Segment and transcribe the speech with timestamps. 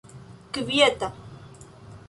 [0.53, 1.09] kvieta